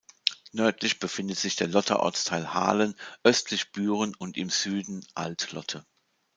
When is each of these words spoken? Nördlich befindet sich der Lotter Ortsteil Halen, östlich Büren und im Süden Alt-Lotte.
Nördlich 0.51 0.97
befindet 0.97 1.37
sich 1.37 1.57
der 1.57 1.67
Lotter 1.67 1.99
Ortsteil 1.99 2.55
Halen, 2.55 2.95
östlich 3.23 3.71
Büren 3.71 4.15
und 4.15 4.35
im 4.35 4.49
Süden 4.49 5.05
Alt-Lotte. 5.13 5.85